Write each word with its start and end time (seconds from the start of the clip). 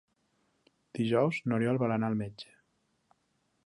Dijous 0.99 1.41
n'Oriol 1.51 1.81
vol 1.87 1.97
anar 1.99 2.13
al 2.13 2.19
metge. 2.25 2.53